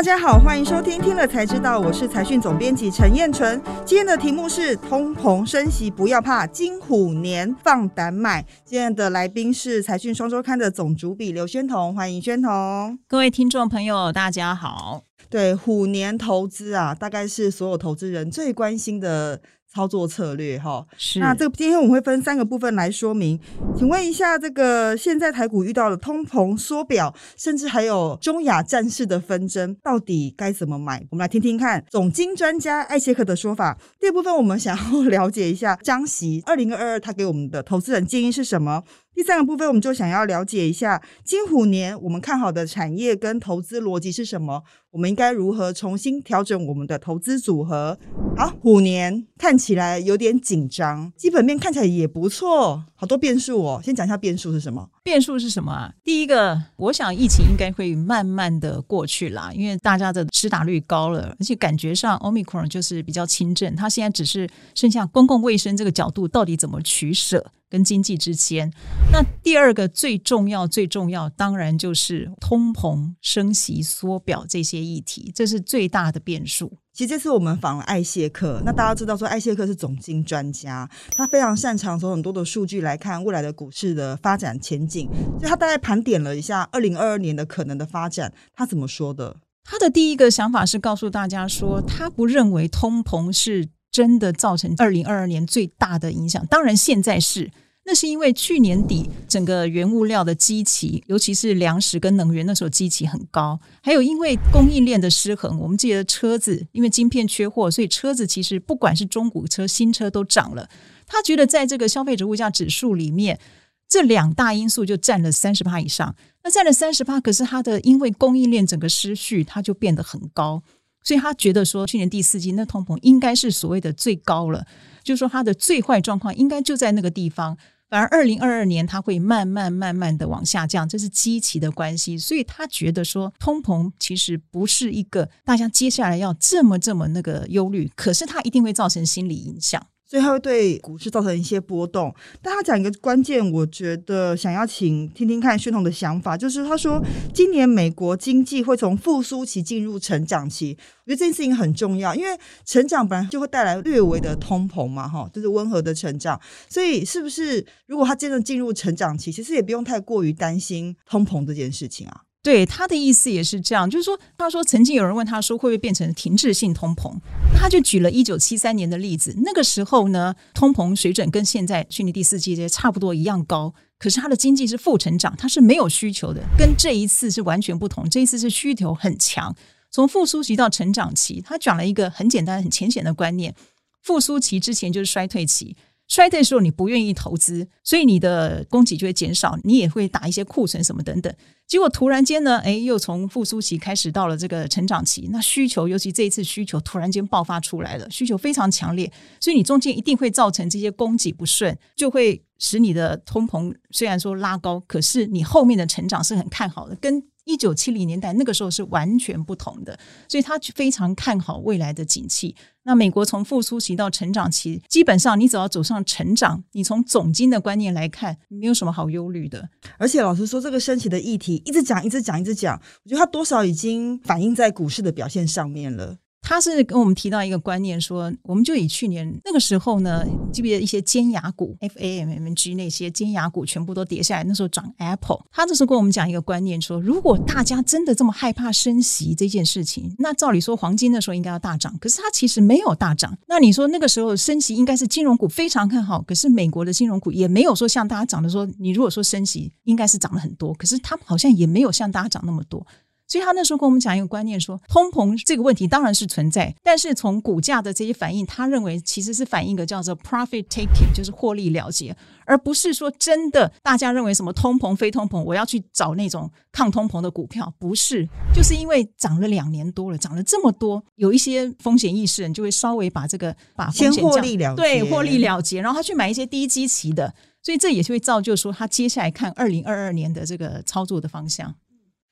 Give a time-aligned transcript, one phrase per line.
[0.00, 3.60] 大家好，欢迎收听《听了才知道》，我是财讯总编辑陈燕纯。
[3.84, 8.42] 今天的题目是通膨升息，不要怕，金虎年放胆买。
[8.64, 12.98] 今天的来宾是财讯双周刊的总主笔刘宣彤，欢迎宣彤。
[13.06, 15.04] 各位听众朋友，大家好。
[15.28, 19.42] 对虎年投资啊，大概是所有投资人最关心的。
[19.72, 23.38] 操作策略哈，是那这个今天我们会分三个部分来说明。
[23.76, 31.06] 请问一下，这个现在台股遇到了通膨缩表，甚至还有中亚战事的纷争，到底该怎么买？
[31.10, 33.78] 我们来听听看总经专家艾切克的说法。
[34.00, 38.82] 第二部分我们想要 了解一下张席二零二二他给我们的投资人建议是什么？
[39.14, 44.62] 第三个部分我们就想要了解一下金虎年我们看好的产业跟投资逻辑是什么？
[44.92, 47.96] 我们应该如何重新调整我们的投资组合？
[48.36, 53.80] 好，虎年看起来有点紧张，基本面看起来也不错，好多变数哦。
[53.84, 54.88] 先讲一下变数是什么？
[55.02, 55.92] 变数是什么啊？
[56.02, 67.52] 第一个，我想疫情应该会慢慢的过去啦，因为大家的施打率高了，而且感觉上 Omicron 就是比较轻症，它现在只是剩下公共卫生这个角度到底怎么取舍。
[67.70, 68.70] 跟经济之间，
[69.12, 76.72] 那第二个最重要、最重要，当然就是通膨、升息、缩表这些议题，这是最大的变数。
[76.92, 89.36] 其实这次我们访了艾谢克，那大家知道说艾谢克是总经专家，他非常擅长从很多的数据来看未来的股市的发展前景，所以他大概盘点了一下二零二二年的可能的发展，他怎么说的？
[89.62, 93.68] 他的第一个想法是告诉大家说，他不认为通膨是。
[93.90, 97.50] 真的造成二零二二年最大的影响，当然现在是，
[97.84, 110.68] 那是因为去年底整个原物料的基期，尤其是粮食跟能源那时候基期很高，还有因为供应链的失衡，我们记得车子因为晶片缺货，所以车子其实不管是中古车、新车都涨了。
[111.06, 113.40] 他觉得在这个消费者物价指数里面，
[113.88, 120.62] 这两大因素就占了三十趴以上，那占了三十趴，可是它的因为供应链整个失序，它就变得很高。
[121.02, 124.66] 所以他觉得说，去年第四季那通膨应该是所谓的最高了，
[125.02, 127.56] 就是说它的最坏状况应该就在那个地方。
[127.88, 132.16] 反而二零二二年它会慢慢慢慢的往下降，这是积极的关系。
[132.16, 139.84] 所以他觉得说，通膨其实不是一个大家接下来要这么这么那个忧虑，可是它一定会造成心理影响。
[140.10, 142.12] 所以它会对股市造成一些波动，
[142.42, 147.00] 但他讲一个关键，我觉得想要请听听看宣统的想法，就是他说
[147.32, 150.76] 今年美国经济会从复苏期进入成长期，
[151.06, 162.22] 我觉得这件事情很重要，因为成长本来就会带来略微的通膨嘛，哈，就是温和的成长，所以是不是如果他真的进入成长期，其实也不用太过于担心通膨这件事情啊？
[162.42, 167.14] 对他的意思也是这样，就是说，他说曾经有人问他说会不会变成停滞性通膨，
[167.54, 179.54] 他就举了一九七三年的例子，那个时候呢，通膨水准跟现在去年第四季这些差不多一样高，可是他的经济是负成长，他是没有需求的，跟这一次是完全不同，这一次是需求很强，
[179.90, 183.54] 从复苏期到成长期，他讲了一个很简单、很浅显的观念，
[184.02, 185.76] 复苏期之前就是衰退期。
[186.10, 191.32] 衰退的时候，你不愿意投资，所以你的供给就会减少，你也会打一些库存什么等等。
[191.68, 199.10] 结果突然间呢，哎，又从复苏期开始到了这个成长期，那需求，尤其这一次需求突然间爆发出来了，需求非常强烈，
[199.40, 207.22] 所以你中间一定会造成这些供给不顺，就会使你的通膨虽然说拉高，可是你后面的成长是很看好的，跟。
[207.50, 212.54] 一九七零年代那个时候是完全不同的，所以他非常看好未来的景气。
[212.84, 219.68] 那美国从复苏期到成长期，基本上你只要走上成长，你从总经的观念来看，没有什么好忧虑的。
[219.98, 226.16] 而且老实说，这个升起的议题一直讲、一直讲、一直讲，我觉得它多少已经反映在股市的表现上面了。
[226.50, 235.44] 他是跟我们提到一个观念，说我们就以去年那个时候呢，记不记得一些尖牙股，F A M M G 那些尖牙股全部都跌下来，那时候涨 Apple。
[235.52, 243.38] 他这时候跟我们讲一个观念，说如果大家真的这么害怕升息这件事情，那照理说黄金那时候应该要大涨，可是它其实没有大涨。
[243.46, 252.84] 那你说那个时候升息应该是金融股非常看好，可是美国的金融股也没有说像大家涨的说，你如果说升息应该是涨了很多，可是它好像也没有像大家涨那么多。
[253.30, 277.32] 所以他那时候跟我们讲一个观念，说通膨这个问题当然是存在，但是从股价的这些反应，他认为其实是反映一个叫做 profit taking，就是获利了结，而不是说真的大家认为什么通膨非通膨，我要去找那种抗通膨的股票，不是，就是因为涨了两年多了，涨了这么多，有一些风险意识，人就会稍微把这个把先获利了对获利了结，然后他去买一些低基期的，
[277.62, 281.72] 所以这也是会造就说他接下来看二零二二年的这个操作的方向。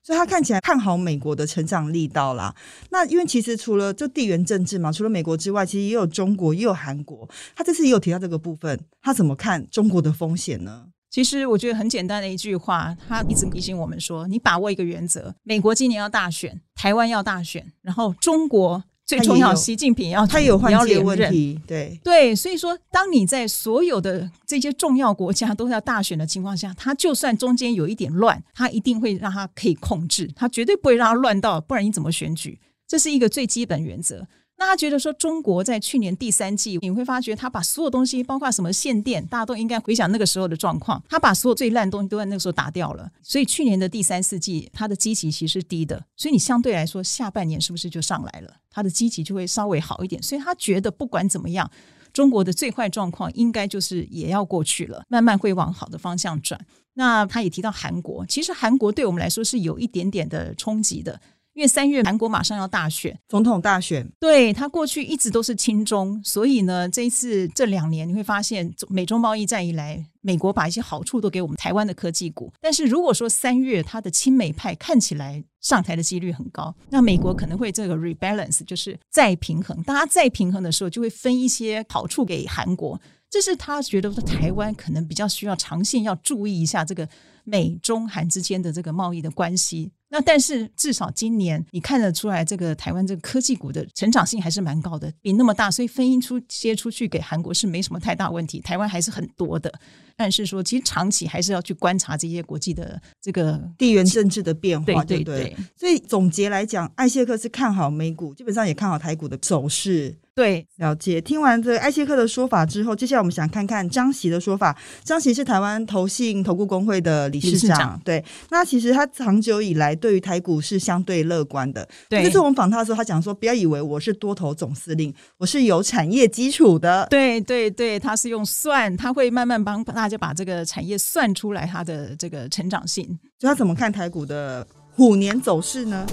[0.09, 2.55] 所以他看起来看好美国的成长力道啦。
[2.89, 7.29] 那因为其实除了就地缘政治嘛，除了美国之外，其实也有中国，也有韩国。
[7.55, 10.87] 他这次也有提到这个部分，他怎么看中国的风险呢？
[11.11, 32.61] 其实我觉得很简单的一句话，他一直提醒我们说：你把握一个原则，美国今年要大选，台湾要大选，然后中国最重要，习近平要他有换届问题，对对，所以说，当你在所有的这些重要国家都要大选的情况下，他就算中间有一点乱，他一定会让他可以控制，他绝对不会让他乱到，不然你怎么选举？
[32.87, 34.27] 这是一个最基本原则。
[34.61, 43.09] 那他觉得说，中国在去年第三季，你会发觉他把所有东西，包括什么限电，大家都应该回想那个时候的状况，他把所有最烂的东西都在那个时候打掉了。
[43.23, 48.53] 所以去年的第三四季，它的基期其实低的，所以你相对来说下半年是不是就上来了？
[48.69, 50.21] 它的基期就会稍微好一点。
[50.21, 51.71] 所以他觉得不管怎么样，
[52.13, 56.61] 中国的最坏状况应该就是也要过去了，慢慢会往好的方向转。
[56.95, 61.21] 那他也提到韩国，其实韩国对我们来说是有一点点的冲击的。
[61.59, 72.53] 因为三月韩国马上要大选，总统大选，对他过去一直都是亲中，所以呢，这一次这两年你会发现，美中贸易战以来，美国把一些好处都给我们台湾的科技股。
[72.61, 79.83] 但是如果说三月他的亲美派看起来上台的几率很高，那美国可能会这个 rebalance，就是再平衡。
[79.83, 83.01] 大家再平衡的时候，就会分一些好处给韩国。
[83.29, 87.07] 这是他觉得说台湾可能比较需要长线要注意一下这个
[87.49, 89.91] 美中韩之间的这个贸易的关系。
[90.11, 98.59] 那但是至少今年你看得出来，这个台湾这个科技股的成长性还是蛮高的，比那么大，所以分一出接出去给韩国是没什么太大问题。
[98.61, 99.71] 台湾还是很多的，
[100.17, 105.56] 但是说其实长期还是要去观察这些国际的这个地缘政治的变化，对对对。
[105.77, 110.17] 所以总结来讲，艾谢克是看好美股，基本上也看好台股的走势。
[110.35, 111.21] 对，了解。
[111.21, 114.75] 听完这个艾谢克的说法之后，接下来我们想看看张喜的说法。
[115.03, 118.25] 张喜是台湾投信投顾工会的理事长，对。
[118.50, 121.88] 那其实他长久以来对于台股是相对乐观的。
[122.08, 122.23] 对。
[122.23, 133.19] 这次我们访他的时候，他讲说：“不要以为我是多头总司令，我是有产业基础的。”对对对，他是用算，他会慢慢帮大家把这个产业算出来，它的这个成长性。
[133.38, 136.06] 就他怎么看台股的虎年走势呢？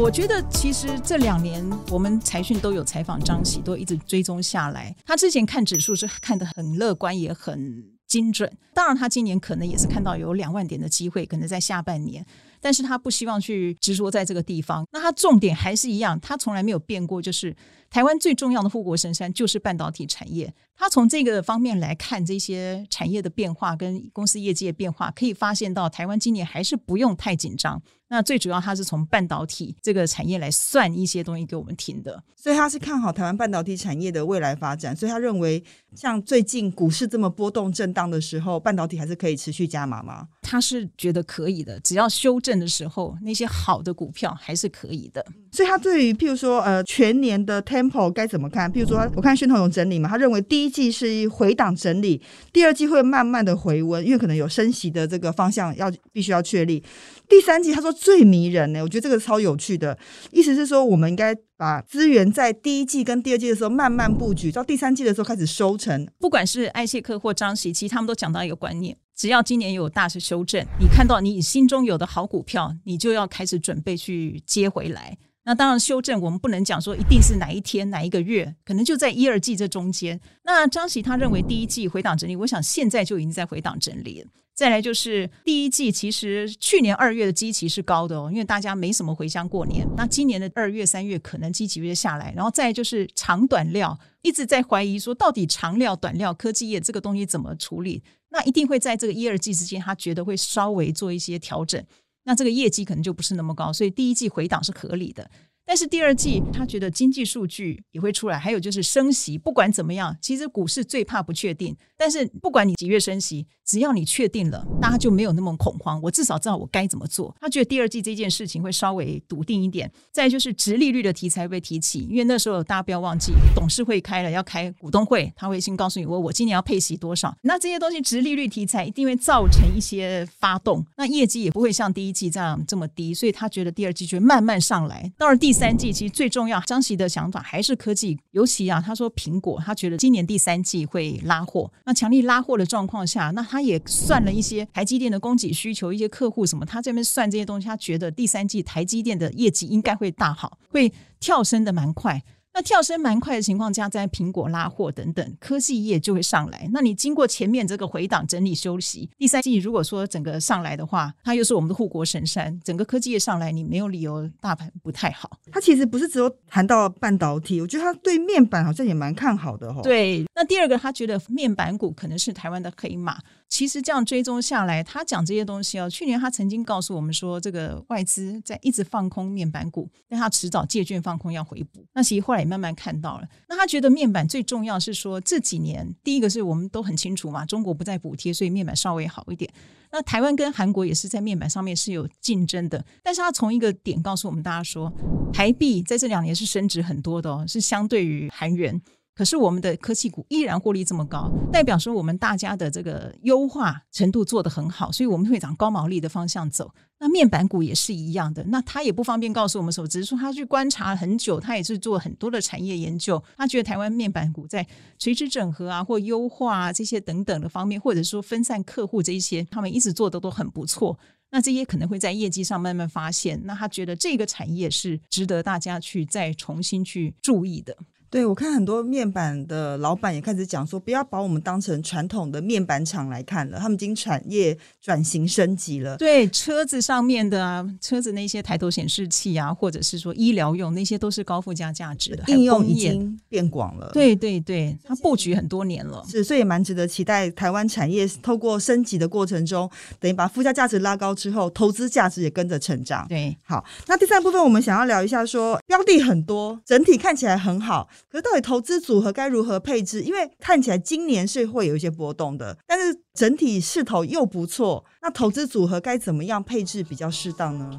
[0.00, 4.94] 我觉得其实这两年我们财讯都有采访张喜，都一直追踪下来。
[5.04, 8.50] 他之前看指数是看得很乐观，也很精准。
[8.72, 12.24] 当然，他今年可能也是看到有两万点的机会，可能在下半年。
[12.60, 14.86] 但是他不希望去执着在这个地方。
[14.92, 17.54] 那他重点还是一样，他从来没有变过，就是
[17.90, 20.52] 台湾最重要的护国神山就是半导体产业。
[20.76, 27.82] 他从这个方面来看这些产业的变化跟公司业绩的变化，可以发现到台湾今年还是不用太紧张。
[28.10, 34.96] 那最主要，他是从半导体这个产业来算一些东西给我们听的，所以他是看好台湾半导体产业的未来发展。
[34.96, 35.62] 所以他认为，
[35.94, 40.28] 像最近股市这么波动震荡的时候，半导体还是可以持续加码吗？
[40.40, 45.24] 他是觉得可以的，只要修正的时候，那些好的股票还是可以的。
[45.50, 48.72] 所以他对于譬如说，呃，全年的 tempo 该怎么看？
[48.72, 52.22] 譬如说，我看宣统有整理嘛，他认为第一季是回档整理，
[52.52, 56.84] 第二季会慢慢的回温，因为可能有升息的这个方向要必须要确立。
[57.28, 59.98] 第三季他说最迷人呢，我觉得这个超有趣的，
[60.30, 66.06] 意思是说我们应该把资源在第一季跟第二季的时候慢慢布局，到第三季的时候开始收成。
[66.18, 75.18] 不管是艾谢克或张喜，其实他们都讲到一个观念：只要今年有大势修正，你看到你心中有的好股票，你就要开始准备去接回来。
[75.42, 80.20] 那当然，修正我们不能讲说一定是哪一天哪一个月，可能就在一二季这中间。
[80.44, 84.28] 那张喜他认为第一季回档整理，我想现在就已经在回档整理了。
[84.54, 89.84] 再来就是第一季，其实去年二月的基期是高的哦，因为大家没什么回乡过年。
[89.96, 98.02] 那今年的二月、三月可能基期会下来，然后再就是长短料一直在怀疑说，到底长料、短料科技业这个东西怎么处理？
[98.30, 101.82] 那一定会在这个一二季之间，他觉得会稍微做一些调整，
[102.24, 105.30] 那这个业绩可能就不是那么高，所以第一季回档是合理的。
[105.68, 111.76] 但是第二季他觉得经济数据也会出来，还有就是升息，不管怎么样，其实股市最怕不确定。
[111.94, 116.00] 但是不管你几月升息，只要你确定了，大家就没有那么恐慌。
[116.00, 117.36] 我至少知道我该怎么做。
[117.38, 119.92] 他觉得第二季这件事情会稍微笃定一点。
[120.10, 127.36] 再就是直利率的题材被提起，因为那时候大家不要忘记，董事会开了要开股东会，他会先告诉你我我今年要配息多少。
[127.42, 135.12] 那这些东西直利率题材一定会造成一些发动，那业绩也不会像第一季这样这么低，所以他觉得第二季就慢慢上来。
[135.18, 141.68] 到了第三季，其实最重要，张琦的想法还是科技，尤其啊，他说苹果，他觉得今年第三季会拉货。
[141.84, 152.22] 那强力拉货的状况下，那他也算了一些台积电的供给需求，一些客户什么，他这边算这些东西，他觉得第三季台积电的业绩应该会大好，会跳升的蛮快。
[152.58, 156.68] 那跳升蛮快的情况下，在苹果拉货等等，科技业就会上来。
[156.72, 165.38] 那你经过前面这个回档整理休息，第三季如果说整个上来的话，它又是我们的护国神山，整个科技业上来，你没有理由大盘不太好。
[165.52, 169.80] 它其实不是只有谈到半导体，我觉得它对面板好像也蛮看好的哈。
[169.82, 173.18] 对，那第二个他觉得面板股可能是台湾的黑马。
[173.48, 181.84] 其实这样追踪下来，他讲这些东西哦，去年他曾经告诉我们说，这个外资在一直放空面板股，但他迟早借券放空要回补。
[181.94, 183.26] 那其实后来也慢慢看到了。
[183.48, 189.50] 那他觉得面板最重要是说这几年，第一个是我们都很清楚嘛，中国不再补贴，所以面板稍微好一点。
[189.90, 194.92] 那台湾跟韩国也是在面板上面是有竞争的，但是他从一个点告诉我们大家说，
[195.32, 198.80] 台币在这两年是升值很多的哦，是相对于韩元。
[199.18, 206.72] 可是我们的科技股依然获利这么高，代表说我们大家的这个优化程度做得很好，所以我们会往高毛利的方向走。
[207.00, 214.64] 那面板股也是一样的，那他也不方便告诉我们什么，只是说他去观察很久，他也是做很多的产业研究，他觉得台湾面板股在
[215.00, 220.96] 垂直整合啊或优化啊这些等等的方面，或者说分散客户这一些，他们一直做的都很不错。
[221.32, 227.76] 那这些可能会在业绩上慢慢发现，那他觉得这个产业是值得大家去再重新去注意的。
[228.10, 235.96] 对，我看很多面板的老板也开始讲说，不要把我们当成传统的面板厂来看了，他们已经产业转型升级了。
[235.98, 243.90] 对，车子上面的啊，车子那些抬头显示器啊，或者是说医疗用那些，都是高附加价值的应用，已经变广了。
[243.92, 247.30] 对对对，它布局很多年了，是，所以也蛮值得期待。
[247.32, 253.06] 台湾产业透过升级的过程中，等于把附加价值拉高之后，投资价值也跟着成长。
[253.06, 257.86] 对，好，那第三部分我们想要聊一下，说标的很多，整体看起来很好。
[258.10, 260.02] 可是到底投资组合该如何配置？
[260.02, 264.84] 因为看起来今年是会有一些波动的，但是整体势头又不错。
[265.02, 267.70] 那投资组合该怎么样配置比较适当呢？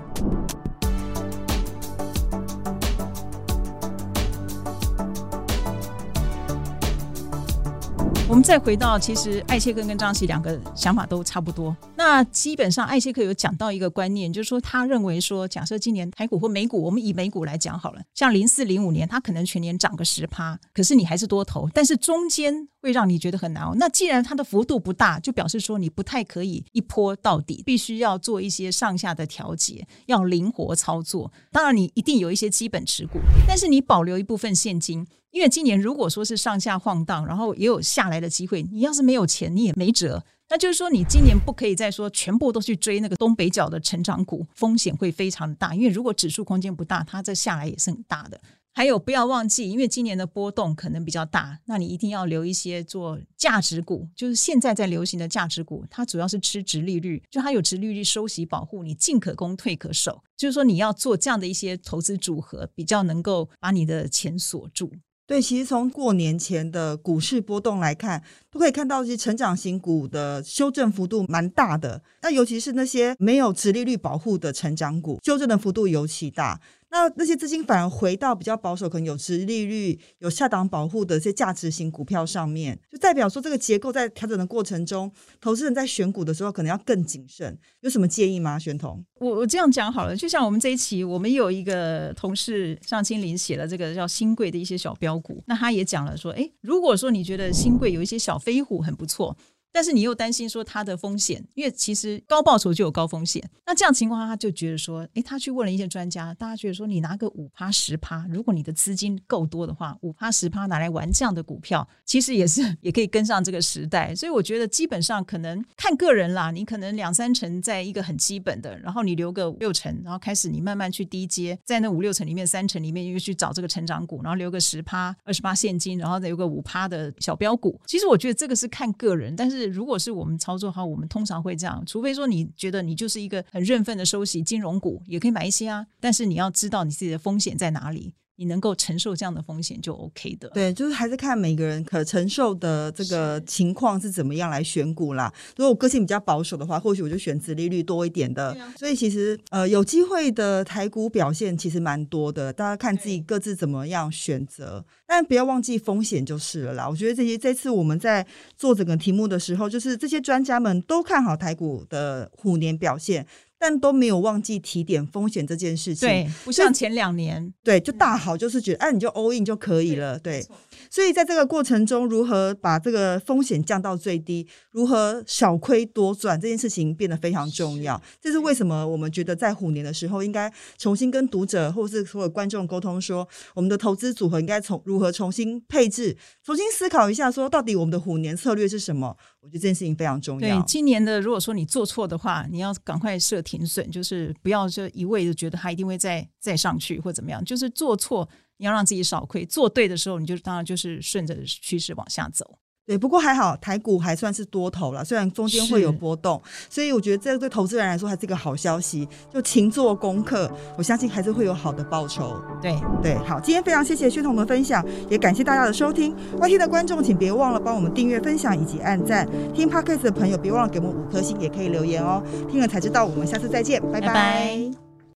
[8.29, 11.75] 我们再回到，其实艾切克跟张琪两个想法都差不多。
[11.97, 23.73] 那基本上，艾切克有讲到一个观念，就是说他认为说，假设今年台股或美股，我们以美股来讲好了，像零四零五年，它可能全年涨个十趴，可是你还是多头，但是中间会让你觉得很难熬。
[23.73, 31.31] 那既然它的幅度不大，就表示说你不太可以一波到底，必须要做一些上下的调节，要灵活操作。
[31.51, 33.17] 当然，你一定有一些基本持股，
[33.47, 35.07] 但是你保留一部分现金。
[35.31, 40.23] 因为今年如果说是上下晃荡，然后也有下来的机会，你要是没有钱，你也没辙。
[40.49, 45.75] 那就是说，你今年不可以再说全部都去追那个东北角的成长股，风险会非常大。
[45.75, 48.41] 因为如果指数空间不大，它这下来也是很大的。
[48.73, 60.23] 还有不要忘记，因为今年的波动可能比较大，那你一定要留一些做价值股，就是现在在流行的价值股，它主要是吃值利率，就它有值利率收息保护，你进可攻退可守。
[60.37, 64.91] 就是说，你要做这样的一些投资组合，比较能够把你的钱锁住。
[65.29, 72.01] 对，其实从过年前的股市波动来看，都可以看到一些成长型股的修正幅度蛮大的。
[72.23, 76.59] 那尤其是那些没有殖利率保护的成长股，修正的幅度尤其大。
[76.89, 82.79] 那那些资金反而回到比较保守，可能有直利率、有下档保护的这些价值型股票上面，
[83.09, 85.11] 代表说这个结构在调整的过程中，
[85.41, 87.57] 投资人在选股的时候可能要更谨慎。
[87.79, 88.59] 有什么建议吗？
[88.59, 99.35] 玄同，我我这样讲好了，就像我们这一期，我们有一个同事上青林写了这个叫新贵的一些小标股，那他也讲了说，哎，如果说你觉得新贵有一些小飞虎很不错。
[99.71, 103.43] 但是你又担心说它的风险，因为其实高报酬就有高风险。
[103.65, 114.15] 那这样情况，他就觉得说，诶，他去问了一些专家，大家觉得说，你拿个五趴十趴，如果你的资金够多的话，五趴十趴拿来玩这样的股票，其实也是也可以跟上这个时代。
[114.15, 127.79] 所以我觉得基本上可能看个人啦，你可能两三成在一个很基本的，然后你留个五六成，然后开始你慢慢去低阶，在那五六成里面三成里面又去找这个成长股，然后留个十趴二十八现金，然后再有个五趴的小标股。
[127.85, 129.58] 其实我觉得这个是看个人，但是。
[129.59, 131.83] 是，如果是我们操作的话，我们通常会这样。
[131.85, 135.85] 除非说你觉得你就是一个很认份的收息金融股，也可以买一些啊。
[135.99, 138.13] 但是你要知道你自己的风险在哪里。
[138.39, 140.47] 你能够承受这样的风险就 OK 的。
[140.51, 145.29] 对，就是还是看每个人可承受的这个情况是怎么样来选股啦。
[145.57, 148.55] 如果我个性比较保守的话，或许我就选择利率多一点的。
[148.77, 156.89] 所以其实呃，有机会的台股表现其实蛮多的，大家看自己各自怎么样选择，但不要忘记风险就是了啦。
[156.89, 163.27] 我觉得这些这次我们在做整个题目的时候，就是这些专家们都看好台股的虎年表现。
[163.59, 170.43] 但都没有忘记提点风险这件事情，对，不像前两年，对，就大好，就是觉得哎，你就 all in 就可以了，对。
[170.89, 178.01] 所以在这个过程中，如何把这个风险降到最低，如何少亏多赚，这件事情变得非常重要。
[178.19, 189.15] 这是为什么我们觉得在虎年的时候，应该重新跟读者或是所有观众沟通，说我们的投资组合应该从如何重新配置，重新思考一下，说到底我们的虎年策略是什么？
[189.41, 190.59] 我觉得这件事情非常重要。
[190.59, 198.27] 对，今年的如果说你做错的话，你要赶快设停损，就是不要就一味的觉得它一定会再再上去或怎么样，就是做错
[198.57, 202.59] 你要让自己少亏，做对的时候你就当然就是顺着趋势往下走。
[202.89, 206.41] 对，不过还好，台股还算是多头了，虽然中间会有波动，
[206.71, 209.07] 所以我觉得这个对投资人来说还是一个好消息。
[209.31, 212.41] 就勤做功课，我相信还是会有好的报酬。
[212.59, 216.15] 对对，好，今天非常谢谢薛彤的分享，也感谢大家的收听。
[216.39, 219.29] 外听的观众，请别忘了帮我们订阅、分享以及按赞。
[219.53, 222.23] 听 Podcast 的朋友，别忘了给我们五颗星，也可以留言哦。
[222.49, 224.88] 听了才知道，我们下次再见，拜拜。